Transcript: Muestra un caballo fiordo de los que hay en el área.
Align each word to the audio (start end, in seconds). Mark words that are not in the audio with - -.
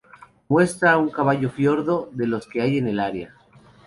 Muestra 0.49 0.97
un 0.97 1.11
caballo 1.11 1.51
fiordo 1.51 2.09
de 2.13 2.25
los 2.25 2.47
que 2.47 2.59
hay 2.59 2.79
en 2.79 2.87
el 2.87 2.99
área. 2.99 3.35